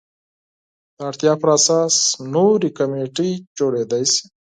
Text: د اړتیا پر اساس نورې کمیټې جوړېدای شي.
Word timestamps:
د 0.95 0.97
اړتیا 1.09 1.33
پر 1.41 1.49
اساس 1.57 1.95
نورې 2.33 2.69
کمیټې 2.77 3.29
جوړېدای 3.57 4.03
شي. 4.13 4.25